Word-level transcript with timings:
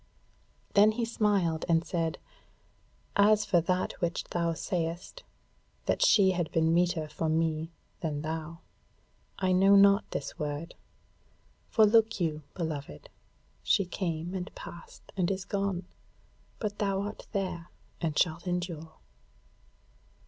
Then 0.73 0.93
he 0.93 1.05
smiled 1.05 1.63
and 1.69 1.85
said; 1.85 2.17
"As 3.15 3.45
for 3.45 3.61
that 3.61 3.93
which 4.01 4.23
thou 4.23 4.53
sayest, 4.53 5.21
that 5.85 6.01
she 6.03 6.31
had 6.31 6.51
been 6.51 6.73
meeter 6.73 7.07
for 7.07 7.29
me 7.29 7.69
than 7.99 8.23
thou, 8.23 8.61
I 9.37 9.51
know 9.51 9.75
not 9.75 10.09
this 10.09 10.39
word. 10.39 10.73
For 11.69 11.85
look 11.85 12.19
you, 12.19 12.41
beloved, 12.55 13.11
she 13.61 13.85
came, 13.85 14.33
and 14.33 14.49
passed, 14.55 15.03
and 15.15 15.29
is 15.29 15.45
gone, 15.45 15.85
but 16.57 16.79
thou 16.79 17.01
art 17.01 17.27
there 17.31 17.69
and 18.01 18.17
shalt 18.17 18.47
endure." 18.47 18.93